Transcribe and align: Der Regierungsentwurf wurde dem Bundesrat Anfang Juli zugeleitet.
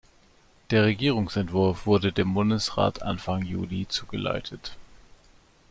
Der 0.71 0.83
Regierungsentwurf 0.83 1.85
wurde 1.85 2.11
dem 2.11 2.33
Bundesrat 2.33 3.03
Anfang 3.03 3.43
Juli 3.45 3.87
zugeleitet. 3.87 4.75